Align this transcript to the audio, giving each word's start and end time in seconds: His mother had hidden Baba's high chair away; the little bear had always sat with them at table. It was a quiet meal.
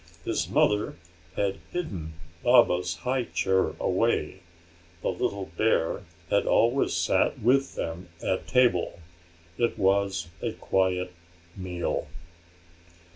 His 0.25 0.49
mother 0.49 0.95
had 1.35 1.59
hidden 1.71 2.13
Baba's 2.41 2.95
high 3.05 3.25
chair 3.25 3.75
away; 3.79 4.39
the 5.03 5.09
little 5.11 5.51
bear 5.55 6.01
had 6.31 6.47
always 6.47 6.93
sat 6.95 7.37
with 7.39 7.75
them 7.75 8.09
at 8.23 8.47
table. 8.47 8.99
It 9.59 9.77
was 9.77 10.29
a 10.41 10.53
quiet 10.53 11.13
meal. 11.55 12.07